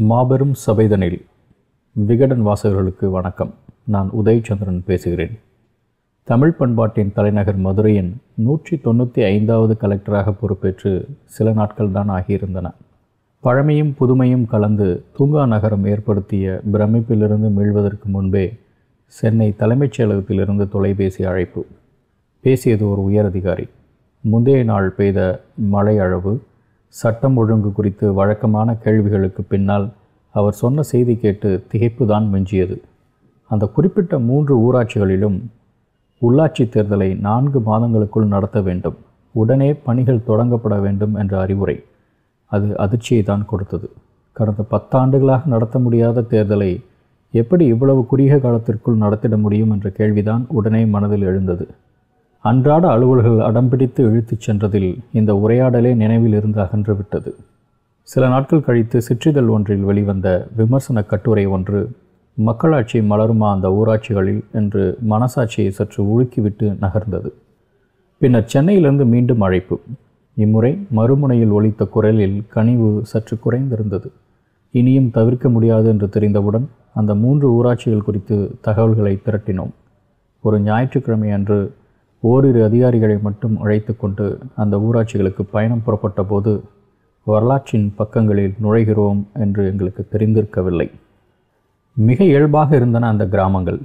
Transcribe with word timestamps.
மாபெரும் 0.00 0.54
சபைதனில் 0.66 1.22
விகடன் 1.92 2.46
வாசகர்களுக்கு 2.46 3.10
வணக்கம். 3.10 3.54
நான் 3.84 4.10
உதயச்சந்திரன் 4.24 4.82
பேசுகிறேன். 4.84 5.38
தமிழ் 6.24 6.52
பண்பாட்டின் 6.52 7.12
தலைநகர் 7.14 7.56
மதுரையின் 7.56 8.16
நூற்றி 8.34 8.80
தொண்ணூற்றி 8.84 9.24
ஐந்தாவது 9.24 9.76
கலெக்டராக 9.80 10.34
பொறுப்பேற்று 10.40 11.08
சில 11.24 11.52
நாட்கள் 11.52 11.90
தான் 11.90 12.10
ஆகியிருந்தன. 12.10 12.70
பழமையும் 13.40 13.94
புதுமையும் 14.00 14.46
கலந்து 14.46 15.04
தூங்கா 15.18 15.46
நகரம் 15.46 15.84
ஏற்படுத்திய 15.84 16.60
பிரமிப்பிலிருந்து 16.72 17.50
மீள்வதற்கு 17.50 18.08
முன்பே 18.08 18.58
சென்னை 19.06 19.56
தலைமைச் 19.56 20.00
செயலகத்திலிருந்து 20.00 20.68
தொலைபேசி 20.68 21.24
அழைப்பு. 21.24 21.66
பேசியது 22.40 22.88
ஒரு 22.88 23.02
உயரதிகாரி. 23.08 23.68
முந்தைய 24.20 24.64
நாள் 24.64 24.90
பெய்த 24.90 25.40
மழை 25.54 25.98
அளவு 25.98 26.42
சட்டம் 26.88 27.36
ஒழுங்கு 27.36 27.72
குறித்து 27.72 28.12
வழக்கமான 28.12 28.74
கேள்விகளுக்கு 28.74 29.42
பின்னால் 29.42 29.88
அவர் 30.30 30.52
சொன்ன 30.52 30.82
செய்தி 30.82 31.16
கேட்டு 31.16 31.64
திகைப்புதான் 31.72 32.28
மிஞ்சியது. 32.28 32.80
அந்த 33.48 33.66
குறிப்பிட்ட 33.66 34.18
மூன்று 34.18 34.54
ஊராட்சிகளிலும் 34.58 35.42
உள்ளாட்சி 36.22 36.58
தேர்தலை 36.58 37.18
நான்கு 37.18 37.58
மாதங்களுக்குள் 37.58 38.26
நடத்த 38.26 38.60
வேண்டும். 38.60 38.96
உடனே 39.30 39.74
பணிகள் 39.74 40.22
தொடங்கப்பட 40.26 40.80
வேண்டும் 40.80 41.14
என்ற 41.14 41.40
அறிவுரை. 41.40 41.84
அது 42.44 42.78
அதிர்ச்சியை 42.78 43.22
தான் 43.22 43.44
கொடுத்தது. 43.44 43.90
கடந்த 44.32 44.64
பத்தாண்டுகளாக 44.70 45.44
நடத்த 45.44 45.78
முடியாத 45.78 46.20
தேர்தலை 46.20 46.84
எப்படி 47.30 47.64
இவ்வளவு 47.64 48.06
குறுகிய 48.06 48.38
காலத்திற்குள் 48.38 48.96
நடத்திட 48.96 49.36
முடியும் 49.36 49.70
என்ற 49.70 49.90
கேள்விதான் 49.90 50.44
உடனே 50.48 50.84
மனதில் 50.84 51.22
எழுந்தது. 51.22 51.68
அன்றாட 52.38 52.88
அலுவல்கள் 52.88 53.38
அடம்பிடித்து 53.38 54.00
இழுத்துச் 54.00 54.50
சென்றதில் 54.50 54.98
இந்த 55.12 55.34
உரையாடலே 55.34 55.94
நினைவில் 55.94 56.34
இருந்து 56.34 56.62
அகன்றுவிட்டது 56.62 57.34
சில 58.02 58.28
நாட்கள் 58.28 58.60
கழித்து 58.60 59.00
சிற்றிதழ் 59.00 59.48
ஒன்றில் 59.48 59.80
வெளிவந்த 59.80 60.48
விமர்சன 60.56 61.02
கட்டுரை 61.02 61.46
ஒன்று 61.46 61.90
மக்களாட்சி 62.34 63.00
மலருமா 63.00 63.52
அந்த 63.52 63.68
ஊராட்சிகளில்? 63.68 64.44
என்று 64.52 64.98
மனசாட்சியை 65.10 65.68
சற்று 65.68 66.04
உலுக்கிவிட்டு 66.04 66.76
நகர்ந்தது. 66.80 67.30
பின்னர் 68.18 68.44
சென்னையிலிருந்து 68.44 69.06
மீண்டும் 69.06 69.40
அழைப்பு. 69.40 69.80
இம்முறை 70.34 70.86
மறுமுனையில் 70.96 71.50
ஒலித்த 71.50 71.84
குரலில் 71.84 72.44
கனிவு 72.48 73.00
சற்று 73.04 73.38
குறைந்திருந்தது. 73.44 74.06
இனியும் 74.70 75.10
தவிர்க்க 75.10 75.48
முடியாது 75.48 75.88
என்று 75.88 76.08
தெரிந்தவுடன் 76.08 76.68
அந்த 76.94 77.14
மூன்று 77.14 77.50
ஊராட்சிகள் 77.52 78.02
குறித்து 78.02 78.58
தகவல்களை 78.60 79.18
திரட்டினோம். 79.26 79.70
ஒரு 80.40 80.60
ஞாயிற்றுக்கிழமை 80.60 81.30
அன்று 81.30 81.74
ஓரிரு 82.22 82.60
அதிகாரிகளை 82.64 83.16
மட்டும் 83.18 83.56
அழைத்து 83.58 83.92
கொண்டு 83.96 84.24
அந்த 84.54 84.74
ஊராட்சிகளுக்கு 84.76 85.42
பயணம் 85.50 85.82
புறப்பட்ட 85.84 86.22
போது 86.22 86.52
வரலாற்றின் 87.26 87.86
பக்கங்களில் 87.96 88.54
நுழைகிறோம் 88.62 89.20
என்று 89.32 89.62
எங்களுக்கு 89.66 90.02
தெரிந்திருக்கவில்லை. 90.12 90.88
மிக 91.96 92.18
இயல்பாக 92.24 92.76
இருந்தன 92.76 93.08
அந்த 93.08 93.24
கிராமங்கள். 93.26 93.80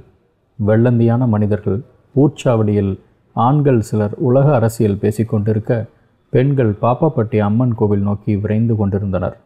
வெள்ளந்தியான 0.58 1.26
மனிதர்கள் 1.26 1.78
பூச்சாவடியில் 2.14 2.92
ஆண்கள் 3.36 3.80
சிலர் 3.80 4.14
உலக 4.28 4.46
அரசியல் 4.54 5.00
பேசிக்கொண்டிருக்க 5.02 5.72
பெண்கள் 6.32 6.72
பாப்பாப்பட்டி 6.82 7.38
அம்மன் 7.38 7.74
கோவில் 7.74 8.04
நோக்கி 8.08 8.32
விரைந்து 8.36 8.76
கொண்டிருந்தனர். 8.76 9.36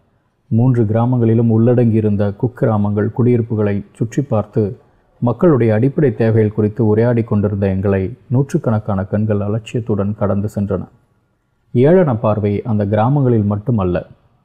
மூன்று 0.51 0.83
கிராமங்களிலும் 0.85 1.51
உள்ளடங்கியிருந்த 1.57 2.25
குக்கிராமங்கள் 2.43 3.15
குடியிருப்புகளை 3.17 3.77
சுற்றி 3.93 4.23
பார்த்து 4.23 4.63
மக்களுடைய 5.23 5.71
அடிப்படை 5.77 6.11
தேவைகள் 6.15 6.55
குறித்து 6.57 6.87
உரையாடி 6.87 7.23
கொண்டிருந்த 7.23 7.67
எங்களை 7.67 8.03
நூற்றுக்கணக்கான 8.35 9.01
கண்கள் 9.05 9.41
அலட்சியத்துடன் 9.47 10.13
கடந்து 10.21 10.49
சென்றன. 10.55 10.83
ஏழன 11.75 12.11
பார்வை 12.25 12.53
அந்த 12.71 12.83
கிராமங்களில் 12.93 13.49
மட்டுமல்ல 13.53 13.97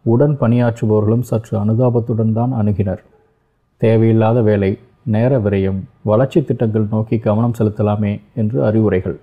உடன் 0.06 0.36
பணியாற்றுபவர்களும் 0.40 1.28
சற்று 1.30 1.54
அனுதாபத்துடன் 1.64 2.34
தான் 2.34 2.52
அணுகினர். 2.52 3.04
தேவையில்லாத 3.82 4.42
வேலை 4.42 4.72
நேர 5.14 5.40
விரயம் 5.40 5.80
வளர்ச்சி 6.04 6.42
திட்டங்கள் 6.44 6.88
நோக்கி 6.92 7.18
கவனம் 7.20 7.56
செலுத்தலாமே 7.60 8.14
என்று 8.42 8.58
அறிவுரைகள் 8.66 9.18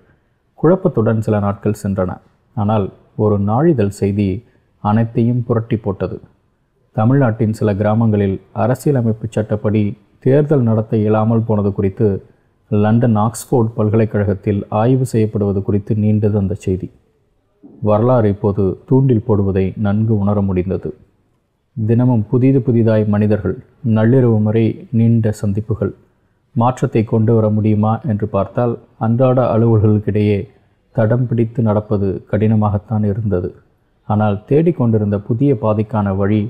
குழப்பத்துடன் 0.58 1.20
சில 1.26 1.38
நாட்கள் 1.38 1.80
சென்றன. 1.82 2.10
ஆனால் 2.56 2.86
ஒரு 3.16 3.38
நாளிதழ் 3.50 3.94
செய்தி 4.00 4.28
அனைத்தையும் 4.84 5.42
புரட்டி 5.44 5.76
போட்டது. 5.76 6.16
தமிழ்நாட்டின் 6.96 7.52
சில 7.52 7.74
கிராமங்களில் 7.74 8.36
அரசியலமைப்பு 8.52 9.26
சட்டப்படி 9.30 9.82
தேர்தல் 10.24 10.64
நடத்த 10.68 10.92
இயலாமல் 11.02 11.46
போனது 11.48 11.70
குறித்து 11.72 12.06
லண்டன் 12.70 13.16
ஆக்ஸ்போர்ட் 13.26 13.70
பல்கலைக்கழகத்தில் 13.76 14.60
ஆய்வு 14.80 15.06
செய்யப்படுவது 15.12 15.60
குறித்து 15.62 15.92
நீண்டது 15.94 16.36
அந்த 16.38 16.54
செய்தி. 16.64 16.88
வரலாறு 17.88 18.28
இப்போது 18.34 18.64
தூண்டில் 18.88 19.24
போடுவதை 19.28 19.64
நன்கு 19.86 20.12
உணர 20.18 20.40
முடிந்தது. 20.48 20.90
தினமும் 21.76 22.24
புதிது 22.30 22.60
புதிதாய் 22.66 23.04
மனிதர்கள் 23.14 23.56
நள்ளிரவு 23.96 24.38
முறை 24.46 24.64
நீண்ட 24.98 25.32
சந்திப்புகள் 25.40 25.92
மாற்றத்தை 26.54 27.02
கொண்டு 27.04 27.32
வர 27.34 27.46
முடியுமா 27.56 27.92
என்று 28.10 28.26
பார்த்தால் 28.28 28.74
அன்றாட 29.06 29.40
அலுவல்களுக்கிடையே 29.54 30.38
தடம் 30.94 31.26
பிடித்து 31.26 31.60
நடப்பது 31.62 32.08
கடினமாகத்தான் 32.30 33.04
இருந்தது. 33.10 33.50
ஆனால் 34.08 34.36
தேடிக்கொண்டிருந்த 34.48 35.16
புதிய 35.28 35.50
பாதைக்கான 35.62 36.16
வழி 36.16 36.40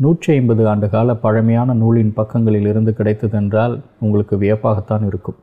நூற்றி 0.00 0.32
ஐம்பது 0.32 0.68
ஆண்டு 0.68 0.86
கால 0.90 1.14
பழமையான 1.14 1.74
நூலின் 1.74 2.12
பக்கங்களில் 2.12 2.66
இருந்து 2.66 2.94
கிடைத்ததென்றால் 2.98 3.72
உங்களுக்கு 4.00 4.36
வியப்பாகத்தான் 4.36 5.04
இருக்கும். 5.06 5.36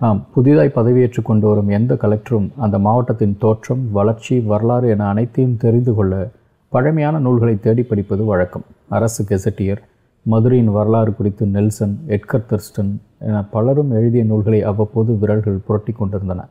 ஆம் 0.00 0.22
புதிதாய் 0.34 0.72
பதவியேற்று 0.74 1.22
கொண்டு 1.22 1.46
வரும் 1.48 1.68
எந்த 1.68 1.92
கலெக்டரும் 1.94 2.48
அந்த 2.56 2.78
மாவட்டத்தின் 2.78 3.36
தோற்றம் 3.38 3.84
வளர்ச்சி 3.92 4.40
வரலாறு 4.40 4.88
என 4.88 5.06
அனைத்தையும் 5.08 5.56
தெரிந்து 5.56 5.94
கொள்ள 5.94 6.30
பழமையான 6.68 7.18
நூல்களை 7.18 7.60
தேடி 7.60 7.82
படிப்பது 7.82 8.24
வழக்கம். 8.24 8.66
அரசு 8.88 9.24
கெசட்டியர் 9.24 9.82
மதுரையின் 10.26 10.74
வரலாறு 10.78 11.14
குறித்து 11.14 11.46
நெல்சன் 11.46 11.96
எட்கர் 12.08 12.48
தர்ஸ்டன் 12.50 12.92
என 13.18 13.44
பலரும் 13.54 13.90
எழுதிய 13.90 14.24
நூல்களை 14.24 14.62
அவ்வப்போது 14.62 15.18
விரல்கள் 15.18 15.64
புரட்டி 15.66 15.92
கொண்டிருந்தன. 15.92 16.48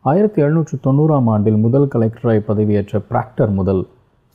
ஆயிரத்தி 0.00 0.42
எழுநூற்று 0.42 0.76
தொண்ணூறாம் 0.86 1.28
ஆண்டில் 1.34 1.64
முதல் 1.66 1.92
கலெக்டராய் 1.94 2.48
பதவியேற்ற 2.48 3.00
பிராக்டர் 3.10 3.52
முதல் 3.52 3.84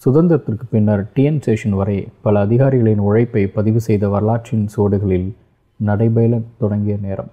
சுதந்திரத்திற்கு 0.05 0.65
பின்னர் 0.71 1.11
டிஎன் 1.15 1.41
சேஷன் 1.45 1.69
வரை 1.69 2.07
பல 2.21 2.39
அதிகாரிகளின் 2.39 2.97
உழைப்பை 2.97 3.47
பதிவு 3.47 3.79
செய்த 3.79 4.09
வரலாற்றின் 4.09 4.69
சோடுகளில் 4.77 5.33
நடைபெற 5.75 6.41
தொடங்கிய 6.59 6.97
நேரம். 7.01 7.31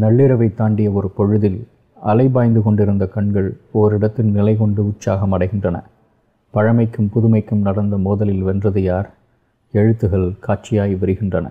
நள்ளிரவை 0.00 0.54
தாண்டிய 0.54 0.90
ஒரு 0.90 1.08
பொழுதில் 1.08 1.66
அலைபாய்ந்து 2.06 2.62
கொண்டிருந்த 2.62 3.06
கண்கள் 3.06 3.56
ஓரிடத்தில் 3.70 4.30
நிலை 4.30 4.56
கொண்டு 4.56 4.86
உற்சாகம் 4.86 5.32
அடைகின்றன. 5.38 5.82
பழமைக்கும் 6.50 7.10
புதுமைக்கும் 7.14 7.60
நடந்த 7.60 7.96
மோதலில் 7.96 8.42
வென்றது 8.42 8.82
யார்? 8.82 9.10
எழுத்துகள் 9.72 10.34
காட்சியாய் 10.46 10.94
விரிகின்றன. 11.00 11.50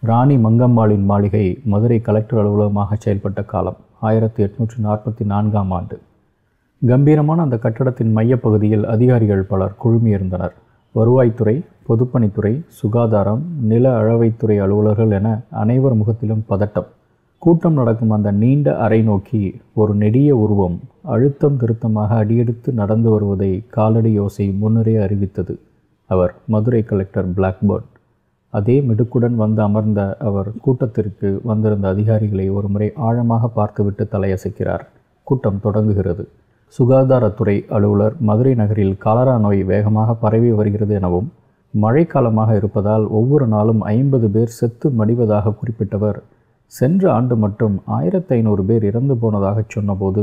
ராணி 0.00 0.36
மங்கம்மாளின் 0.36 1.04
மாளிகை 1.04 1.60
மதுரை 1.64 2.00
கலெக்டர் 2.00 2.38
அலுவலகமாக 2.38 2.96
செயல்பட்ட 3.04 3.44
காலம் 3.44 3.76
ஆயிரத்தி 4.00 4.44
எட்நூற்றி 4.44 4.80
நாற்பத்தி 4.84 5.24
நான்காம் 5.24 5.70
ஆண்டு. 5.70 6.00
கம்பீரமான 6.86 7.42
அந்த 7.42 7.56
கட்டடத்தின் 7.56 8.16
மையப்பகுதியில் 8.16 8.84
அதிகாரிகள் 8.84 9.42
பலர் 9.42 9.74
குழுமியிருந்தனர். 9.84 10.54
வருவாய்த்துறை 10.94 11.54
பொதுப்பணித்துறை 11.88 12.64
சுகாதாரம் 12.68 13.42
நில 13.60 13.84
அளவைத்துறை 14.00 14.56
அலுவலர்கள் 14.58 15.10
என 15.10 15.40
அனைவர் 15.50 15.94
முகத்திலும் 15.94 16.44
பதட்டம். 16.48 16.88
கூட்டம் 17.38 17.72
நடக்கும் 17.72 18.10
அந்த 18.10 18.30
நீண்ட 18.30 18.76
அறை 18.76 19.02
நோக்கி 19.02 19.60
ஒரு 19.74 19.94
நெடிய 19.94 20.36
உருவம் 20.36 20.80
அழுத்தம் 21.02 21.56
திருத்தமாக 21.56 22.14
அடியெடுத்து 22.14 22.72
நடந்து 22.72 23.10
வருவதை 23.10 23.50
காலடி 23.68 24.20
யோசை 24.20 24.58
முன்னரே 24.58 24.96
அறிவித்தது. 24.96 25.58
அவர் 26.10 26.34
மதுரை 26.46 26.82
கலெக்டர் 26.82 27.30
பிளாக்பேர்ட் 27.30 27.90
அதே 28.50 28.80
மிடுக்குடன் 28.80 29.34
வந்து 29.34 29.62
அமர்ந்த 29.62 30.16
அவர் 30.20 30.50
கூட்டத்திற்கு 30.60 31.40
வந்திருந்த 31.42 31.88
அதிகாரிகளை 31.88 32.50
ஒருமுறை 32.50 32.92
ஆழமாக 32.94 33.48
பார்த்துவிட்டு 33.48 34.06
தலையசைக்கிறார். 34.12 34.86
கூட்டம் 35.22 35.60
தொடங்குகிறது. 35.60 36.28
சுகாதாரத்துறை 36.76 37.54
அலுவலர் 37.76 38.14
மதுரை 38.28 38.52
நகரில் 38.54 38.94
காலரா 38.98 39.34
நோய் 39.38 39.60
வேகமாக 39.62 40.14
பரவி 40.14 40.50
வருகிறது 40.50 40.94
எனவும் 40.94 41.28
மழைக்காலமாக 41.74 42.50
இருப்பதால் 42.56 43.04
ஒவ்வொரு 43.18 43.46
நாளும் 43.46 43.80
ஐம்பது 43.80 44.26
பேர் 44.30 44.54
செத்து 44.58 44.88
மடிவதாக 44.90 45.52
குறிப்பிட்டவர். 45.60 46.18
சென்ற 46.72 47.12
ஆண்டு 47.12 47.36
மட்டும் 47.36 47.74
ஆயிரத்தி 47.96 48.32
ஐநூறு 48.34 48.62
பேர் 48.64 48.84
இறந்து 48.84 49.16
போனதாக 49.16 49.64
சொன்னபோது 49.74 50.22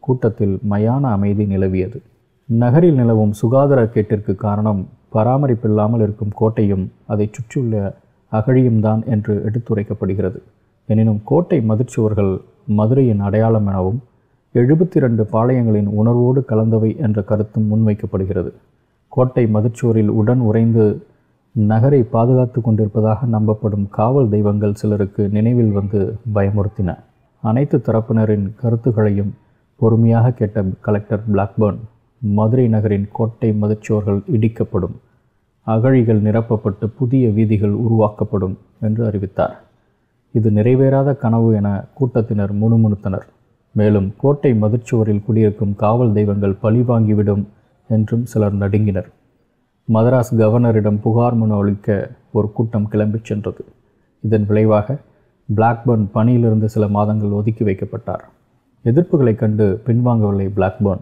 கூட்டத்தில் 0.00 0.58
மயான 0.72 1.02
அமைதி 1.16 1.46
நிலவியது. 1.46 1.98
நகரில் 2.48 2.98
நிலவும் 3.00 3.32
சுகாதார 3.32 3.82
கேட்டிற்கு 3.94 4.34
காரணம் 4.34 4.82
பராமரிப்பில்லாமல் 5.14 6.04
இருக்கும் 6.06 6.34
கோட்டையும் 6.40 6.84
அதை 7.06 7.28
சுற்றியுள்ள 7.32 7.94
அகழியும் 8.32 8.80
தான் 8.80 9.02
என்று 9.14 9.36
எடுத்துரைக்கப்படுகிறது. 9.48 10.40
எனினும் 10.88 11.22
கோட்டை 11.24 11.60
மதிர்ச்சுவர்கள் 11.70 12.32
மதுரையின் 12.78 13.24
அடையாளம் 13.28 13.66
எனவும் 13.66 13.98
எழுபத்தி 14.60 14.98
ரெண்டு 15.04 15.22
பாளையங்களின் 15.32 15.88
உணர்வோடு 16.00 16.40
கலந்தவை 16.50 16.90
என்ற 16.96 17.22
கருத்தும் 17.22 17.66
முன்வைக்கப்படுகிறது. 17.70 18.50
கோட்டை 19.08 19.44
மதிர்ச்சுவரில் 19.46 20.12
உடன் 20.20 20.40
உறைந்து 20.40 20.84
நகரை 21.54 22.00
பாதுகாத்து 22.14 22.60
கொண்டிருப்பதாக 22.60 23.26
நம்பப்படும் 23.26 23.86
காவல் 23.90 24.28
தெய்வங்கள் 24.28 24.74
சிலருக்கு 24.74 25.28
நினைவில் 25.28 25.72
வந்து 25.72 26.00
பயமுறுத்தின. 26.34 26.96
அனைத்து 27.42 27.78
தரப்பினரின் 27.78 28.46
கருத்துகளையும் 28.62 29.34
பொறுமையாக 29.80 30.32
கேட்ட 30.32 30.64
கலெக்டர் 30.80 31.24
பிளாக்பர்ன் 31.32 31.80
மதுரை 32.18 32.66
நகரின் 32.68 33.06
கோட்டை 33.12 33.52
மதிர்ச்சுவர்கள் 33.62 34.20
இடிக்கப்படும் 34.36 34.96
அகழிகள் 35.66 36.22
நிரப்பப்பட்டு 36.22 36.86
புதிய 36.98 37.28
வீதிகள் 37.28 37.76
உருவாக்கப்படும் 37.84 38.58
என்று 38.80 39.06
அறிவித்தார். 39.06 39.56
இது 40.32 40.50
நிறைவேறாத 40.50 41.18
கனவு 41.24 41.54
என 41.54 41.68
கூட்டத்தினர் 41.94 42.52
முணுமுணுத்தனர். 42.54 43.26
மேலும் 43.76 44.14
கோட்டை 44.16 44.52
மதுச்சுவரில் 44.52 45.24
குடியிருக்கும் 45.24 45.76
காவல் 45.76 46.12
தெய்வங்கள் 46.12 46.56
பழிவாங்கிவிடும் 46.62 47.44
என்றும் 47.88 48.26
சிலர் 48.26 48.54
நடுங்கினர். 48.54 49.08
மதராஸ் 49.92 50.34
கவர்னரிடம் 50.36 51.00
புகார் 51.00 51.34
மனு 51.34 51.54
அளிக்க 51.54 52.10
ஒரு 52.32 52.52
கூட்டம் 52.52 52.88
கிளம்பிச் 52.90 53.24
சென்றது. 53.24 53.64
இதன் 54.20 54.46
விளைவாக 54.46 54.96
பிளாக்பர்ன் 55.56 56.08
பணியிலிருந்து 56.12 56.68
சில 56.68 56.88
மாதங்கள் 56.88 57.28
ஒதுக்கி 57.28 57.64
வைக்கப்பட்டார். 57.64 58.24
எதிர்ப்புகளைக் 58.84 59.34
கண்டு 59.34 59.82
பின்வாங்கவில்லை 59.86 60.50
பிளாக்பர்ன். 60.56 61.00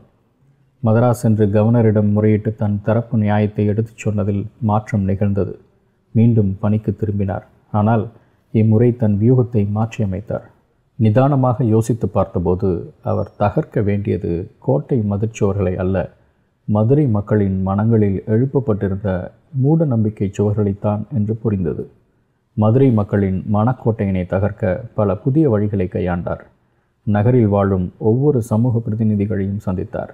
மதராஸ் 0.85 1.23
சென்று 1.23 1.47
கவர்னரிடம் 1.47 2.12
முறையிட்டு 2.17 2.55
தன் 2.55 2.81
தரப்பு 2.82 3.19
நியாயத்தை 3.19 3.67
எடுத்துச் 3.67 3.99
சொன்னதில் 3.99 4.47
மாற்றம் 4.59 5.03
நிகழ்ந்தது. 5.03 5.59
மீண்டும் 6.11 6.56
பணிக்கு 6.61 6.97
திரும்பினார். 6.97 7.47
ஆனால் 7.73 8.09
இம்முறை 8.53 8.97
தன் 8.97 9.19
வியூகத்தை 9.21 9.67
மாற்றியமைத்தார். 9.75 10.53
நிதானமாக 10.96 11.64
யோசித்து 11.64 12.08
பார்த்தபோது 12.08 12.93
அவர் 13.02 13.31
தகர்க்க 13.38 13.82
வேண்டியது 13.82 14.50
கோட்டை 14.58 15.05
மதிர்ச்சுவர்களை 15.11 15.75
அல்ல. 15.75 16.11
மதுரை 16.64 17.06
மக்களின் 17.06 17.62
மனங்களில் 17.62 18.23
எழுப்பப்பட்டிருந்த 18.26 19.31
மூட 19.52 19.85
நம்பிக்கை 19.85 20.31
சுவர்களைத்தான் 20.38 21.02
என்று 21.14 21.35
புரிந்தது. 21.35 21.91
மதுரை 22.52 22.91
மக்களின் 22.91 23.44
மனக்கோட்டையினை 23.52 24.26
தகர்க்க 24.26 24.81
பல 24.94 25.17
புதிய 25.17 25.58
வழிகளை 25.58 25.88
கையாண்டார். 25.88 26.41
நகரில் 27.02 27.47
வாழும் 27.47 27.93
ஒவ்வொரு 27.99 28.43
சமூக 28.43 28.79
பிரதிநிதிகளையும் 28.79 29.61
சந்தித்தார். 29.67 30.11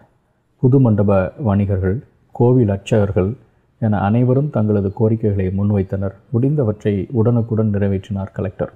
புது 0.60 0.80
மண்டப 0.80 1.32
வணிகர்கள் 1.38 2.02
கோவில் 2.32 2.68
அர்ச்சகர்கள் 2.68 3.34
என 3.78 3.98
அனைவரும் 3.98 4.50
தங்களது 4.50 4.92
கோரிக்கைகளை 4.92 5.46
முன்வைத்தனர். 5.46 6.14
முடிந்தவற்றை 6.32 7.06
உடனுக்குடன் 7.10 7.70
நிறைவேற்றினார் 7.74 8.32
கலெக்டர். 8.32 8.72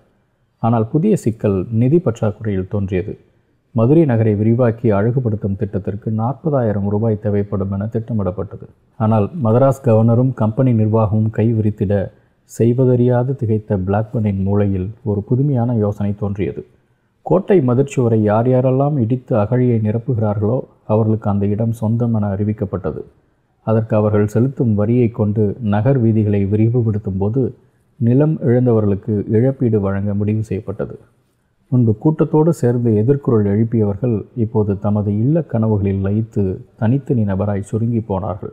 ஆனால் 0.67 0.87
புதிய 0.93 1.15
சிக்கல் 1.25 1.59
நிதி 1.81 1.99
பற்றாக்குறையில் 2.07 2.73
தோன்றியது. 2.75 3.15
மதுரை 3.75 4.03
நகரை 4.11 4.35
விரிவாக்கி 4.41 4.89
அழகுபடுத்தும் 4.99 5.57
திட்டத்திற்கு 5.61 6.09
நாற்பதாயிரம் 6.21 6.89
ரூபாய் 6.95 7.23
தேவைப்படும் 7.25 7.73
என 7.77 7.89
திட்டமிடப்பட்டது. 7.95 8.67
ஆனால் 9.01 9.27
மதராஸ் 9.47 9.85
கவர்னரும் 9.87 10.31
கம்பெனி 10.43 10.73
நிர்வாகமும் 10.83 11.33
கை 11.39 11.47
விரித்திட 11.57 11.95
செய்வதறியாது 12.51 13.33
திகைத்த 13.41 13.79
பிளாக்பனின் 13.87 14.41
மூளையில் 14.47 14.89
ஒரு 15.11 15.21
புதுமையான 15.29 15.75
யோசனை 15.85 16.13
தோன்றியது. 16.23 16.63
கோட்டை 17.27 17.59
மதிர்ச்சுவரை 17.69 18.21
யார் 18.31 18.49
யாரெல்லாம் 18.53 18.97
இடித்து 19.05 19.35
அகழியை 19.43 19.79
நிரப்புகிறார்களோ 19.87 20.59
அவர்களுக்கு 20.93 21.29
அந்த 21.33 21.45
இடம் 21.55 21.75
சொந்தம் 21.81 22.15
என 22.19 22.31
அறிவிக்கப்பட்டது. 22.35 23.03
அதற்கு 23.67 23.95
அவர்கள் 24.01 24.33
செலுத்தும் 24.35 24.73
வரியை 24.81 25.09
கொண்டு 25.21 25.45
நகர் 25.75 25.99
வீதிகளை 26.05 26.43
விரிவுபடுத்தும் 26.53 27.21
போது 27.23 27.43
நிலம் 27.97 28.39
இழந்தவர்களுக்கு 28.41 29.25
இழப்பீடு 29.31 29.81
வழங்க 29.81 30.15
முடிவு 30.15 30.43
செய்யப்பட்டது. 30.43 30.99
முன்பு 31.69 31.99
கூட்டத்தோடு 31.99 32.53
சேர்ந்து 32.53 32.91
எதிர்குரல் 32.91 33.47
எழுப்பியவர்கள் 33.47 34.27
இப்போது 34.37 34.79
தமது 34.79 35.19
இல்ல 35.19 35.41
கனவுகளில் 35.41 36.03
லயித்து 36.05 36.57
தனித்தனி 36.77 37.25
நபராய் 37.25 37.61
சுருங்கி 37.61 38.01
போனார்கள். 38.01 38.53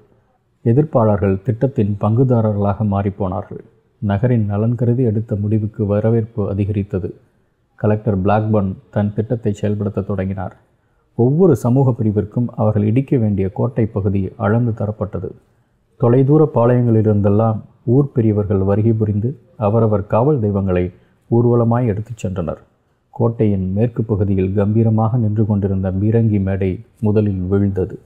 எதிர்ப்பாளர்கள் 0.66 1.42
திட்டத்தின் 1.42 1.98
பங்குதாரர்களாக 2.02 2.88
மாறிப்போனார்கள் 2.88 3.64
நகரின் 3.98 4.46
நலன் 4.46 4.76
கருதி 4.76 5.04
எடுத்த 5.04 5.36
முடிவுக்கு 5.36 5.86
வரவேற்பு 5.86 6.50
அதிகரித்தது. 6.50 7.16
கலெக்டர் 7.76 8.22
பிளாக்பர்ன் 8.22 8.74
தன் 8.90 9.14
திட்டத்தை 9.16 9.54
செயல்படுத்த 9.54 10.02
தொடங்கினார். 10.02 10.56
ஒவ்வொரு 11.16 11.56
சமூக 11.56 11.92
பிரிவிற்கும் 11.92 12.48
அவர்கள் 12.56 12.84
இடிக்க 12.84 13.18
வேண்டிய 13.18 13.50
கோட்டை 13.50 13.86
பகுதி 13.86 14.32
அளந்து 14.38 14.72
தரப்பட்டது. 14.72 15.32
தொலைதூர 15.98 16.50
பாளையங்களிலிருந்தெல்லாம் 16.56 17.60
ஊர் 17.84 18.12
பெரியவர்கள் 18.12 18.58
வருகை 18.58 18.94
புரிந்து 18.94 19.38
அவரவர் 19.58 20.08
காவல் 20.08 20.40
தெய்வங்களை 20.40 20.92
ஊர்வலமாய் 21.32 21.86
எடுத்துச் 21.86 22.26
சென்றனர். 22.28 22.58
கோட்டையின் 23.10 23.72
மேற்கு 23.74 24.04
பகுதியில் 24.04 24.54
கம்பீரமாக 24.54 25.18
நின்று 25.18 25.46
கொண்டிருந்த 25.46 25.92
பீரங்கி 25.92 26.42
மேடை 26.42 26.80
முதலில் 27.00 27.40
விழுந்தது. 27.40 28.00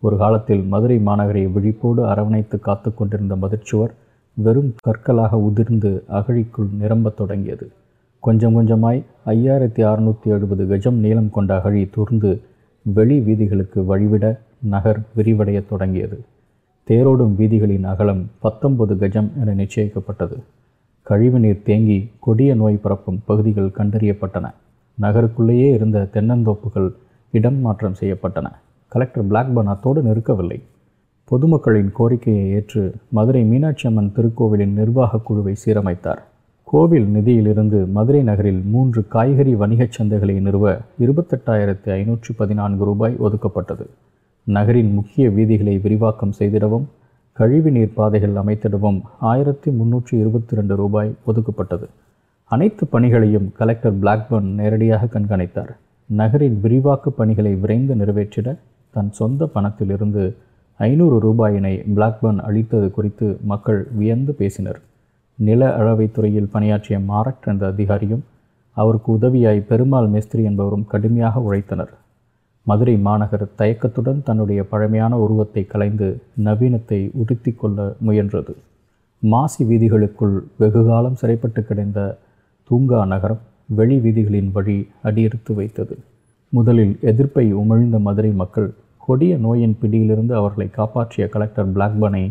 ஒரு 0.00 0.16
காலத்தில் 0.16 0.62
மதுரை 0.62 0.98
மாநகரை 1.06 1.52
விழிப்போடு 1.52 2.06
அரவணைத்து 2.08 2.60
காத்து 2.60 2.94
கொண்டிருந்த 2.94 3.36
மதிர்ச்சுவர் 3.36 3.94
வெறும் 4.34 4.74
கற்களாக 4.82 5.36
உதிர்ந்து 5.36 6.04
அகழிக்குள் 6.08 6.70
நிரம்பத் 6.78 7.16
தொடங்கியது. 7.16 7.70
கொஞ்சம் 8.18 8.56
கொஞ்சமாய் 8.56 9.04
ஐயாயிரத்தி 9.26 9.84
அறுநூற்றி 9.84 10.24
எழுபது 10.24 10.64
கஜம் 10.64 10.94
நீளம் 10.94 11.30
கொண்ட 11.30 11.56
அகழி 11.56 11.88
தூர்ந்து 11.92 12.40
வெளி 12.82 13.20
வீதிகளுக்கு 13.20 13.82
வழிவிட 13.82 14.38
நகர் 14.62 15.00
விரிவடையத் 15.16 15.68
தொடங்கியது. 15.68 16.20
தேரோடும் 16.88 17.34
வீதிகளின் 17.38 17.84
அகலம் 17.84 18.26
பத்தொன்பது 18.38 18.94
கஜம் 18.94 19.30
என 19.40 19.54
நிச்சயிக்கப்பட்டது. 19.54 20.36
கழிவுநீர் 21.02 21.62
தேங்கி 21.62 22.10
கொடிய 22.20 22.54
நோய் 22.54 22.76
பரப்பும் 22.76 23.22
பகுதிகள் 23.24 23.68
கண்டறியப்பட்டன. 23.68 24.50
நகருக்குள்ளேயே 25.02 25.72
இருந்த 25.74 26.08
தென்னந்தோப்புகள் 26.12 26.92
இடம் 27.30 27.60
மாற்றம் 27.60 27.94
செய்யப்பட்டன. 28.00 28.46
கலெக்டர் 28.88 29.28
பிளாக்பர்ன் 29.28 29.66
அத்தோடு 29.66 30.02
நிற்கவில்லை 30.02 30.60
பொதுமக்களின் 31.24 31.92
கோரிக்கையை 31.92 32.50
ஏற்று 32.50 32.94
மதுரை 33.08 33.44
மீனாட்சி 33.44 33.88
அம்மன் 33.88 34.12
திருக்கோவிலின் 34.16 34.72
நிர்வாகக் 34.72 35.26
குழுவை 35.26 35.54
சீரமைத்தார். 35.66 36.18
கோவில் 36.64 37.06
நிதியிலிருந்து 37.06 37.88
மதுரை 37.88 38.22
நகரில் 38.22 38.62
மூன்று 38.64 39.08
காய்கறி 39.08 39.54
வணிகச் 39.54 40.00
சந்தைகளை 40.00 40.40
நிறுவ 40.40 40.78
இருபத்தெட்டாயிரத்து 41.00 41.90
ஐநூற்று 41.90 42.34
பதினான்கு 42.34 42.84
ரூபாய் 42.84 43.16
ஒதுக்கப்பட்டது. 43.18 43.86
நகரின் 44.50 44.94
முக்கிய 44.94 45.28
வீதிகளை 45.28 45.80
விரிவாக்கம் 45.80 46.32
செய்திடவும் 46.38 46.86
கழிவுநீர் 47.38 47.94
பாதைகள் 47.94 48.32
அமைத்திடவும் 48.32 49.00
ஆயிரத்தி 49.20 49.70
முன்னூற்றி 49.70 50.12
இருபத்தி 50.12 50.56
ரெண்டு 50.56 50.76
ரூபாய் 50.76 51.14
ஒதுக்கப்பட்டது. 51.26 51.86
அனைத்து 52.44 52.86
பணிகளையும் 52.86 53.52
கலெக்டர் 53.52 53.98
பிளாக்பர்ன் 53.98 54.48
நேரடியாக 54.54 55.06
கண்காணித்தார். 55.06 55.76
நகரின் 56.06 56.60
விரிவாக்க 56.60 57.10
பணிகளை 57.10 57.54
விரைந்து 57.54 57.94
நிறைவேற்றிட 57.94 58.56
தன் 58.90 59.12
சொந்த 59.12 59.48
பணத்திலிருந்து 59.54 60.34
ஐநூறு 60.76 61.16
ரூபாயினை 61.18 61.74
பிளாக்பர்ன் 61.94 62.40
அளித்தது 62.40 62.90
குறித்து 62.90 63.38
மக்கள் 63.44 63.86
வியந்து 63.92 64.32
பேசினர். 64.32 64.80
நில 65.34 65.76
அளவைத் 65.76 66.14
துறையில் 66.14 66.52
பணியாற்றிய 66.52 67.00
மாரட் 67.08 67.46
என்ற 67.46 67.72
அதிகாரியும் 67.72 68.24
அவருக்கு 68.72 69.12
உதவியாய் 69.12 69.66
பெருமாள் 69.68 70.06
மேஸ்திரி 70.06 70.42
என்பவரும் 70.42 70.86
கடுமையாக 70.86 71.40
உழைத்தனர். 71.40 71.92
மதுரை 72.70 72.94
மாநகர் 73.06 73.44
தயக்கத்துடன் 73.60 74.20
தன்னுடைய 74.28 74.60
பழமையான 74.72 75.12
உருவத்தை 75.24 75.62
கலைந்து 75.72 76.08
நவீனத்தை 76.46 77.00
உறுத்தி 77.20 77.52
கொள்ள 77.52 77.78
முயன்றது. 78.06 78.52
மாசி 79.22 79.62
வீதிகளுக்குள் 79.70 80.36
வெகுகாலம் 80.62 81.18
சிறைப்பட்டு 81.20 81.62
கிடந்த 81.68 82.00
தூங்கா 82.70 83.00
நகரம் 83.12 83.40
வெளி 83.78 83.96
வீதிகளின் 84.04 84.50
வழி 84.56 84.76
அடியெடுத்து 85.08 85.54
வைத்தது. 85.58 85.94
முதலில் 86.52 86.94
எதிர்ப்பை 87.10 87.44
உமிழ்ந்த 87.62 87.98
மதுரை 88.06 88.32
மக்கள் 88.42 88.68
கொடிய 89.06 89.34
நோயின் 89.44 89.76
பிடியிலிருந்து 89.80 90.34
அவர்களை 90.40 90.68
காப்பாற்றிய 90.78 91.24
கலெக்டர் 91.34 91.72
பிளாக்பனை 91.76 92.24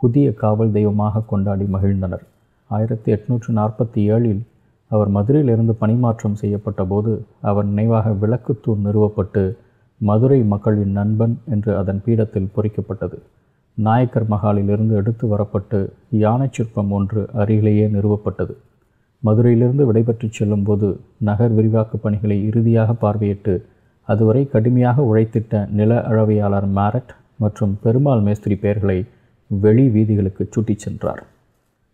புதிய 0.00 0.26
காவல் 0.42 0.74
தெய்வமாக 0.76 1.24
கொண்டாடி 1.32 1.66
மகிழ்ந்தனர். 1.76 2.24
ஆயிரத்தி 2.70 3.08
எட்நூற்று 3.14 3.50
நாற்பத்தி 3.60 4.00
ஏழில் 4.14 4.42
அவர் 4.90 5.10
மதுரையிலிருந்து 5.16 5.74
பணிமாற்றம் 5.82 6.40
செய்யப்பட்ட 6.42 6.82
போது 6.90 7.12
அவர் 7.50 7.66
நினைவாக 7.70 8.12
விளக்குத்தூண் 8.22 8.84
நிறுவப்பட்டு 8.86 9.44
மதுரை 10.00 10.42
மக்களின் 10.42 10.90
நண்பன் 10.90 11.38
என்று 11.50 11.76
அதன் 11.76 12.02
பீடத்தில் 12.04 12.52
பொறிக்கப்பட்டது. 12.56 13.18
நாயக்கர் 13.74 14.28
மகாலிலிருந்து 14.28 14.94
எடுத்து 14.94 15.36
வரப்பட்டு 15.36 15.90
யானை 16.10 16.48
சிற்பம் 16.50 16.90
ஒன்று 16.90 17.28
அருகிலேயே 17.32 17.86
நிறுவப்பட்டது. 17.86 18.54
மதுரையிலிருந்து 19.22 19.86
விடைபெற்று 19.86 20.28
செல்லும்போது 20.30 21.00
நகர் 21.18 21.54
விரிவாக்கப் 21.54 22.02
பணிகளை 22.02 22.46
இறுதியாக 22.46 22.92
பார்வையிட்டு 22.92 23.62
அதுவரை 24.08 24.48
கடுமையாக 24.48 25.02
உழைத்திட்ட 25.02 25.68
நில 25.70 26.02
அளவையாளர் 26.02 26.68
மேரட் 26.68 27.12
மற்றும் 27.38 27.78
பெருமாள் 27.82 28.20
மேஸ்திரி 28.20 28.56
பெயர்களை 28.56 29.04
வெளி 29.48 29.88
வீதிகளுக்கு 29.88 30.48
சுட்டிச் 30.50 30.78
சென்றார். 30.78 31.22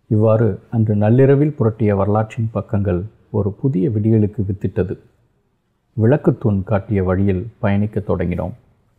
இவ்வாறு 0.08 0.58
அன்று 0.70 0.94
நள்ளிரவில் 0.94 1.54
புரட்டிய 1.58 1.96
வரலாற்றின் 1.96 2.48
பக்கங்கள் 2.52 3.02
ஒரு 3.30 3.52
புதிய 3.52 3.88
விடியலுக்கு 3.88 4.40
வித்திட்டது. 4.48 4.96
விளக்குத்தூண் 6.00 6.62
காட்டிய 6.62 7.04
வழியில் 7.04 7.50
பயணிக்கத் 7.58 8.08
தொடங்கினோம். 8.08 8.52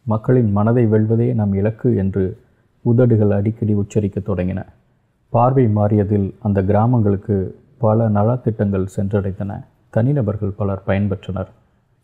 மக்களின் 0.03 0.51
மனதை 0.51 0.85
வெல்வதே 0.85 1.33
நம் 1.33 1.53
இலக்கு 1.53 1.95
என்று 1.95 2.38
உதடுகள் 2.81 3.31
அடிக்கடி 3.31 3.73
உச்சரிக்கத் 3.73 4.29
தொடங்கின. 4.29 4.65
பார்வை 5.29 5.65
மாறியதில் 5.65 6.33
அந்த 6.39 6.63
கிராமங்களுக்கு 6.63 7.59
பல 7.77 8.09
நலத்திட்டங்கள் 8.09 8.88
சென்றடைந்தன. 8.95 9.63
தனிநபர்கள் 9.89 10.50
பலர் 10.50 10.81
பயன்பெற்றனர். 10.88 11.47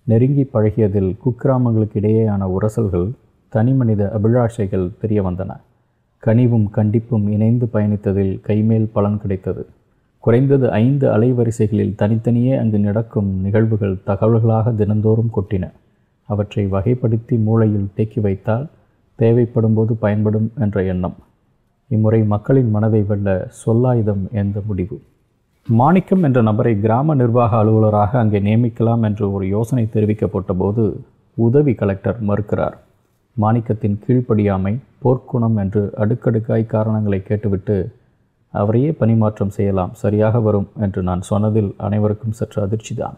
நெருங்கி 0.03 0.49
பழகியதில் 0.53 1.17
குக்கிராமங்களுக்கு 1.25 1.97
இடையேயான 1.99 2.51
உரசல்கள் 2.61 3.11
தனிமனித 3.49 4.19
அபிலாஷைகள் 4.19 4.91
தெரிய 5.01 5.23
வந்தன. 5.23 5.57
கனிவும் 6.25 6.67
கண்டிப்பும் 6.75 7.29
இணைந்து 7.29 7.69
பயணித்ததில் 7.73 8.39
கைமேல் 8.47 8.89
பலன் 8.93 9.21
கிடைத்தது. 9.21 9.67
குறைந்தது 10.23 10.71
ஐந்து 10.71 11.05
அலைவரிசைகளில் 11.17 11.95
தனித்தனியே 11.95 12.55
அங்கு 12.55 12.79
நடக்கும் 12.79 13.29
நிகழ்வுகள் 13.41 14.01
தகவல்களாக 14.05 14.73
தினந்தோறும் 14.75 15.31
கொட்டின. 15.35 15.65
அவற்றை 16.29 16.65
வகைப்படுத்தி 16.65 17.35
மூளையில் 17.43 17.87
தேக்கி 17.93 18.19
வைத்தால் 18.19 18.65
தேவைப்படும் 19.15 19.73
போது 19.73 19.93
பயன்படும் 19.95 20.51
என்ற 20.59 20.83
எண்ணம். 20.83 21.15
இம்முறை 21.87 22.23
மக்களின் 22.23 22.69
மனதை 22.69 23.01
வெல்ல 23.01 23.47
சொல்லாயுதம் 23.49 24.27
என்ற 24.31 24.61
முடிவு. 24.65 24.97
மாணிக்கம் 25.67 26.23
என்ற 26.23 26.41
நபரை 26.41 26.79
கிராம 26.79 27.13
நிர்வாக 27.13 27.63
அலுவலராக 27.63 28.11
அங்கே 28.19 28.39
நியமிக்கலாம் 28.39 29.01
என்று 29.01 29.31
ஒரு 29.31 29.47
யோசனை 29.47 29.87
தெரிவிக்கப்பட்ட 29.93 30.53
போது 30.57 30.83
உதவி 31.37 31.73
கலெக்டர் 31.73 32.19
மறுக்கிறார். 32.21 32.77
மாணிக்கத்தின் 33.35 33.97
கீழ்ப்படியாமை 34.05 34.73
போர்க்குணம் 35.03 35.57
என்று 35.57 35.93
அடுக்கடுக்காய் 35.97 36.65
காரணங்களை 36.65 37.23
கேட்டுவிட்டு 37.23 37.77
அவரையே 38.53 38.91
பணிமாற்றம் 38.91 39.55
செய்யலாம் 39.57 39.93
சரியாக 39.93 40.39
வரும் 40.39 40.67
என்று 40.79 41.03
நான் 41.03 41.21
சொன்னதில் 41.21 41.73
அனைவருக்கும் 41.77 42.31
சற்று 42.31 42.59
அதிர்ச்சிதான். 42.65 43.17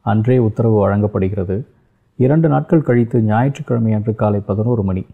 அன்றே 0.00 0.38
உத்தரவு 0.38 0.78
வழங்கப்படுகிறது. 0.78 1.66
இரண்டு 2.18 2.48
நாட்கள் 2.48 2.82
கழித்து 2.82 3.22
ஞாயிற்றுக்கிழமை 3.22 3.92
அன்று 3.92 4.14
காலை 4.14 4.40
பதினோரு 4.40 4.82
மணி. 4.82 5.06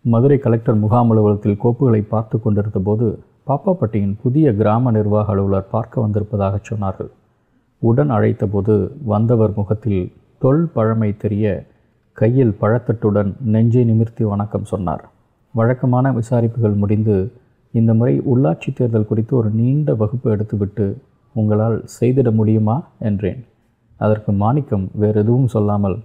மதுரை 0.00 0.38
கலெக்டர் 0.38 0.76
முகாம் 0.76 1.10
அலுவலகத்தில் 1.10 1.60
கோப்புகளை 1.64 2.02
பார்த்து 2.08 2.42
கொண்டிருந்த 2.42 2.78
போது 2.78 3.06
பாப்பாப்பட்டியின் 3.46 4.14
புதிய 4.22 4.54
கிராம 4.54 4.90
நிர்வாக 4.90 5.32
அலுவலர் 5.32 5.70
பார்க்க 5.70 6.00
வந்திருப்பதாக 6.00 6.60
சொன்னார்கள். 6.70 7.10
உடன் 7.78 8.10
அழைத்தபோது 8.10 8.90
வந்தவர் 9.04 9.52
முகத்தில் 9.56 10.12
தொல் 10.38 10.68
பழமை 10.72 11.16
தெரிய 11.16 11.66
கையில் 12.12 12.56
பழத்தட்டுடன் 12.60 13.32
நெஞ்சை 13.44 13.84
நிமிர்த்தி 13.84 14.24
வணக்கம் 14.24 14.64
சொன்னார். 14.64 15.04
வழக்கமான 15.54 16.12
விசாரிப்புகள் 16.12 16.76
முடிந்து 16.76 17.32
இந்த 17.78 17.90
முறை 17.98 18.14
உள்ளாட்சி 18.32 18.70
தேர்தல் 18.72 19.08
குறித்து 19.10 19.32
ஒரு 19.40 19.50
நீண்ட 19.60 19.94
வகுப்பு 20.02 20.28
எடுத்துவிட்டு 20.34 20.86
உங்களால் 21.34 21.78
செய்திட 21.96 22.28
முடியுமா 22.38 22.76
என்றேன். 23.08 23.40
அதற்கு 24.00 24.30
மாணிக்கம் 24.42 24.84
வேறு 25.02 25.18
எதுவும் 25.24 25.50
சொல்லாமல் 25.54 25.96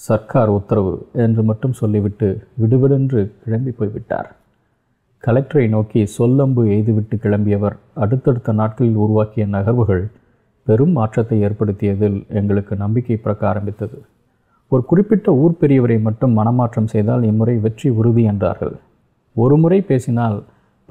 சர்க்கார் 0.00 0.50
உத்தரவு 0.58 0.94
என்று 1.24 1.42
மட்டும் 1.48 1.74
சொல்லிவிட்டு 1.80 2.28
விடுவிடென்று 2.62 3.20
கிளம்பி 3.42 3.72
போய்விட்டார். 3.78 4.28
கலெக்டரை 5.24 5.66
நோக்கி 5.74 6.00
சொல்லம்பு 6.18 6.62
எய்துவிட்டு 6.76 7.16
கிளம்பியவர் 7.24 7.76
அடுத்தடுத்த 8.04 8.52
நாட்களில் 8.60 8.98
உருவாக்கிய 9.04 9.44
நகர்வுகள் 9.56 10.04
பெரும் 10.66 10.94
மாற்றத்தை 10.98 11.36
ஏற்படுத்தியதில் 11.46 12.18
எங்களுக்கு 12.40 12.74
நம்பிக்கை 12.82 13.16
பிறக்க 13.16 13.42
ஆரம்பித்தது. 13.50 13.98
ஒரு 14.72 14.82
குறிப்பிட்ட 14.90 15.28
ஊர் 15.42 15.60
பெரியவரை 15.60 15.98
மட்டும் 16.06 16.34
மனமாற்றம் 16.38 16.90
செய்தால் 16.94 17.24
இம்முறை 17.30 17.54
வெற்றி 17.64 17.88
உறுதி 18.00 18.24
என்றார்கள். 18.32 18.74
ஒரு 19.36 19.56
முறை 19.62 19.78
பேசினால் 19.90 20.38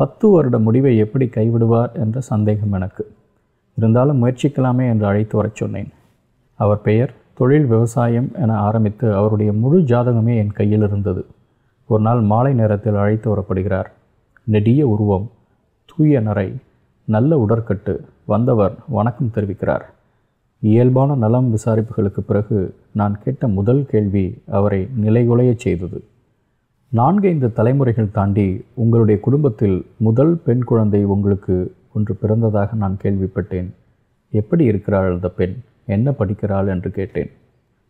பத்து 0.01 0.29
வருட 0.29 0.59
முடிவை 0.59 0.97
எப்படி 0.97 1.25
கைவிடுவார் 1.25 1.93
என்ற 1.93 2.19
சந்தேகம் 2.19 2.71
எனக்கு. 2.71 3.11
இருந்தாலும் 3.75 4.25
முயற்சிக்கலாமே 4.25 4.89
என்று 4.89 5.05
அழைத்து 5.05 5.37
வரச் 5.37 5.55
சொன்னேன். 5.55 5.89
அவர் 6.55 6.81
பெயர் 6.81 7.13
தொழில் 7.33 7.65
விவசாயம் 7.65 8.31
என 8.33 8.55
ஆரம்பித்து 8.55 9.13
அவருடைய 9.13 9.53
முழு 9.53 9.79
ஜாதகமே 9.79 10.37
என் 10.37 10.51
கையில் 10.51 10.83
இருந்தது. 10.83 11.25
ஒரு 11.85 12.01
நாள் 12.01 12.21
மாலை 12.21 12.53
நேரத்தில் 12.53 12.95
அழைத்து 12.95 13.35
வரப்படுகிறார். 13.35 13.85
நெடிய 14.43 14.87
உருவம் 14.87 15.29
தூய 15.85 16.19
நரை 16.19 16.53
நல்ல 17.03 17.45
உடற்கட்டு 17.47 17.99
வந்தவர் 18.25 18.75
வணக்கம் 18.87 19.31
தெரிவிக்கிறார். 19.35 19.81
இயல்பான 20.59 21.15
நலம் 21.15 21.55
விசாரிப்புகளுக்கு 21.55 22.19
பிறகு 22.19 22.75
நான் 22.91 23.19
கேட்ட 23.23 23.47
முதல் 23.47 23.85
கேள்வி 23.85 24.41
அவரை 24.51 24.87
நிலைகுலையச் 25.01 25.59
செய்தது. 25.59 26.03
நான்கைந்து 26.91 27.53
தலைமுறைகள் 27.53 28.11
தாண்டி 28.11 28.65
உங்களுடைய 28.73 29.19
குடும்பத்தில் 29.19 29.85
முதல் 29.97 30.37
பெண் 30.37 30.63
குழந்தை 30.63 31.03
உங்களுக்கு 31.03 31.75
ஒன்று 31.93 32.17
பிறந்ததாக 32.21 32.73
நான் 32.73 32.97
கேள்விப்பட்டேன். 33.03 33.69
எப்படி 34.31 34.63
இருக்கிறாள் 34.63 35.11
அந்த 35.11 35.29
பெண்? 35.29 35.55
என்ன 35.85 36.11
படிக்கிறாள் 36.11 36.67
என்று 36.67 36.91
கேட்டேன். 36.91 37.31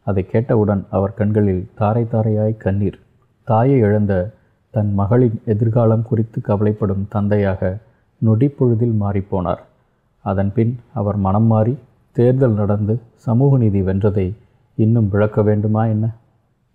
அதை 0.03 0.25
கேட்டவுடன் 0.25 0.85
அவர் 0.89 1.13
கண்களில் 1.13 1.69
தாரை 1.73 2.03
தாரையாய் 2.03 2.57
கண்ணீர். 2.57 2.99
தாயை 3.43 3.79
இழந்த 3.79 4.33
தன் 4.69 4.93
மகளின் 4.93 5.41
எதிர்காலம் 5.45 6.03
குறித்து 6.03 6.41
கவலைப்படும் 6.41 7.07
தந்தையாக 7.09 7.77
நொடிப்பொழுதில் 8.25 8.95
மாறிப்போனார். 8.99 9.63
அதன்பின் 10.21 10.79
அவர் 10.93 11.15
மனம் 11.15 11.43
மாறி 11.43 11.77
தேர்தல் 12.11 12.53
நடந்து 12.53 12.99
சமூக 13.15 13.57
நீதி 13.57 13.81
வென்றதை 13.81 14.33
இன்னும் 14.75 15.09
விளக்க 15.09 15.41
வேண்டுமா 15.41 15.85
என்ன? 15.85 16.09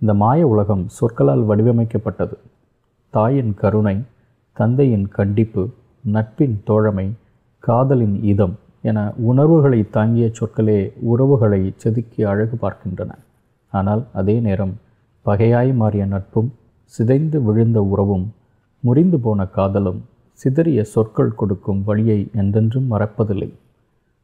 இந்த 0.00 0.14
மாய 0.14 0.40
உலகம் 0.46 0.84
சொற்களால் 0.96 1.44
வடிவமைக்கப்பட்டது. 1.48 2.36
தாயின் 3.14 3.52
கருணை 3.54 3.96
தந்தையின் 4.56 5.06
கண்டிப்பு 5.08 5.62
நட்பின் 6.04 6.56
தோழமை 6.64 7.06
காதலின் 7.64 8.16
இதம் 8.22 8.54
என 8.82 8.98
உணர்வுகளை 9.30 9.80
தாங்கிய 9.96 10.26
சொற்களே 10.38 10.80
உறவுகளை 11.12 11.62
செதுக்கி 11.76 12.20
அழகு 12.22 12.56
பார்க்கின்றன. 12.56 13.10
ஆனால் 13.72 14.02
அதே 14.12 14.36
நேரம் 14.40 14.74
பகையாய் 15.26 15.72
மாறிய 15.74 16.04
நட்பும் 16.06 16.50
சிதைந்து 16.94 17.38
விழுந்த 17.42 17.78
உறவும் 17.92 18.26
முறிந்து 18.82 19.18
போன 19.18 19.46
காதலும் 19.56 20.00
சிதறிய 20.40 20.80
சொற்கள் 20.94 21.36
கொடுக்கும் 21.40 21.80
வழியை 21.84 22.20
என்றென்றும் 22.32 22.90
மறப்பதில்லை. 22.92 23.50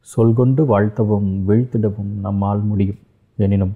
சொல்கொண்டு 0.07 0.61
வாழ்த்தவும் 0.65 1.29
வீழ்த்திடவும் 1.47 2.11
நம்மால் 2.25 2.63
முடியும். 2.69 2.99
எனினும் 3.37 3.73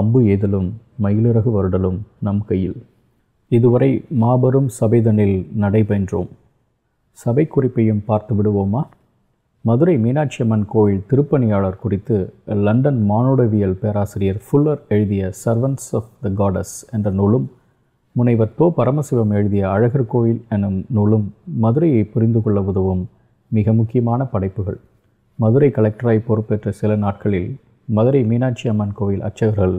அம்பு 0.00 0.20
ஏதலும் 0.34 0.68
மயிலிறகு 1.02 1.50
வருடலும் 1.56 1.98
நம் 2.26 2.42
கையில். 2.48 2.78
இதுவரை 3.50 3.90
மாபெரும் 4.22 4.68
சபைதனில் 4.80 5.36
நடைபெற்றோம் 5.62 6.30
சபை 7.22 7.44
குறிப்பையும் 7.46 8.04
பார்த்து 8.08 8.32
விடுவோமா? 8.38 8.82
மதுரை 9.64 9.94
மீனாட்சி 10.04 10.40
அம்மன் 10.44 10.66
கோயில் 10.72 11.04
திருப்பணியாளர் 11.10 11.82
குறித்து 11.84 12.16
லண்டன் 12.66 13.00
மானுடவியல் 13.10 13.76
பேராசிரியர் 13.82 14.40
ஃபுல்லர் 14.46 14.82
எழுதிய 14.94 15.30
சர்வன்ஸ் 15.44 15.88
ஆஃப் 15.98 16.10
த 16.24 16.32
காடஸ் 16.40 16.74
என்ற 16.92 17.10
நூலும் 17.20 17.46
முனைவர் 18.16 18.52
தோ 18.58 18.66
பரமசிவம் 18.76 19.32
எழுதிய 19.38 19.64
அழகர் 19.70 20.10
கோயில் 20.12 20.40
எனும் 20.56 20.78
நூலும் 20.96 21.26
மதுரையை 21.64 22.02
புரிந்து 22.12 22.42
கொள்ள 22.42 22.60
உதவும் 22.70 23.02
மிக 23.50 23.72
முக்கியமான 23.80 24.20
படைப்புகள். 24.34 24.78
மதுரை 25.38 25.68
கலெக்டராய் 25.76 26.26
பொறுப்பேற்ற 26.28 26.70
சில 26.80 26.92
நாட்களில் 27.04 27.50
மதுரை 27.88 28.20
மீனாட்சி 28.24 28.68
அம்மன் 28.68 28.94
கோவில் 28.94 29.20
அர்ச்சகர்கள் 29.20 29.74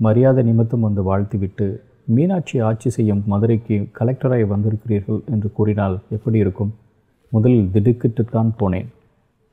மரியாதை 0.00 0.42
நிமித்தம் 0.42 0.80
வந்து 0.80 1.02
வாழ்த்திவிட்டு 1.02 1.66
மீனாட்சி 2.04 2.60
ஆட்சி 2.60 2.90
செய்யும் 2.90 3.22
மதுரைக்கு 3.26 3.76
கலெக்டராய் 3.98 4.44
வந்திருக்கிறீர்கள் 4.52 5.20
என்று 5.30 5.52
கூறினால் 5.52 5.96
எப்படி 6.10 6.38
இருக்கும்? 6.38 6.70
முதலில் 7.32 7.70
திடுக்கிட்டுத்தான் 7.72 8.50
போனேன். 8.60 8.88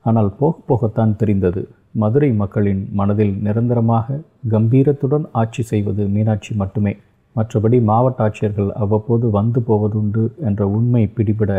ஆனால் 0.04 0.30
போக 0.38 0.54
போகத்தான் 0.68 1.16
தெரிந்தது 1.16 1.62
மதுரை 1.92 2.30
மக்களின் 2.32 2.88
மனதில் 2.92 3.34
நிரந்தரமாக 3.36 4.18
கம்பீரத்துடன் 4.50 5.26
ஆட்சி 5.32 5.62
செய்வது 5.62 6.04
மீனாட்சி 6.08 6.54
மட்டுமே. 6.54 6.96
மற்றபடி 7.36 7.78
மாவட்ட 7.82 8.22
ஆட்சியர்கள் 8.24 8.70
அவ்வப்போது 8.72 9.30
வந்து 9.30 9.60
போவதுண்டு 9.60 10.24
என்ற 10.40 10.68
உண்மை 10.68 11.02
பிடிபட 11.16 11.52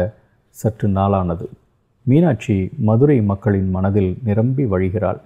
சற்று 0.55 0.87
நாளானது. 0.87 1.47
மீனாட்சி 2.05 2.71
மதுரை 2.77 3.21
மக்களின் 3.21 3.69
மனதில் 3.69 4.17
நிரம்பி 4.23 4.65
வழிகிறாள். 4.65 5.19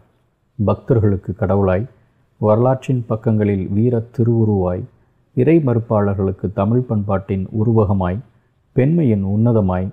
பக்தர்களுக்கு 0.59 1.33
கடவுளாய் 1.35 1.85
வரலாற்றின் 2.41 3.03
பக்கங்களில் 3.07 3.67
வீர 3.67 4.03
திருவுருவாய் 4.17 4.83
இறை 5.33 5.57
மறுப்பாளர்களுக்கு 5.65 6.53
தமிழ் 6.53 6.79
பண்பாட்டின் 6.79 7.45
உருவகமாய் 7.51 8.19
பெண்மையின் 8.75 9.23
உன்னதமாய் 9.23 9.87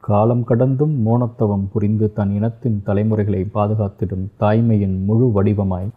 காலம் 0.00 0.44
கடந்தும் 0.44 0.94
மோனத்தவம் 1.06 1.66
புரிந்து 1.72 2.12
தன் 2.12 2.32
இனத்தின் 2.34 2.82
தலைமுறைகளை 2.84 3.46
பாதுகாத்திடும் 3.54 4.26
தாய்மையின் 4.40 5.04
முழு 5.04 5.26
வடிவமாய் 5.34 5.88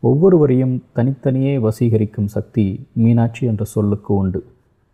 ஒவ்வொருவரையும் 0.00 0.82
தனித்தனியே 0.92 1.54
வசீகரிக்கும் 1.58 2.26
சக்தி 2.26 2.86
மீனாட்சி 2.92 3.46
என்ற 3.46 3.64
சொல்லுக்கு 3.64 4.14
உண்டு. 4.14 4.44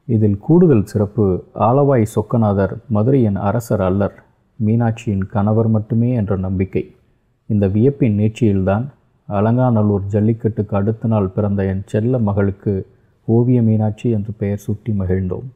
இதில் 0.08 0.38
கூடுதல் 0.38 0.84
சிறப்பு 0.84 1.44
ஆலவாய் 1.54 2.12
சொக்கநாதர் 2.14 2.74
மதுரையின் 2.88 3.36
அரசர் 3.36 3.80
அல்லர் 3.80 4.16
மீனாட்சியின் 4.58 5.24
கணவர் 5.26 5.68
மட்டுமே 5.68 6.10
என்ற 6.12 6.36
நம்பிக்கை. 6.36 6.84
இந்த 7.46 7.68
வியப்பின் 7.68 8.16
நீட்சியில்தான் 8.18 8.84
அலங்காநல்லூர் 9.28 10.06
ஜல்லிக்கட்டுக்கு 10.10 10.76
அடுத்த 10.76 11.08
நாள் 11.08 11.26
பிறந்த 11.26 11.64
என் 11.64 11.82
செல்ல 11.86 12.18
மகளுக்கு 12.18 12.72
ஓவிய 13.24 13.62
மீனாட்சி 13.62 14.10
என்று 14.10 14.32
பெயர் 14.36 14.62
சூட்டி 14.66 14.92
மகிழ்ந்தோம். 14.92 15.46